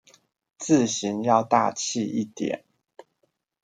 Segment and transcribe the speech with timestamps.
[0.57, 2.65] 字型要大器一點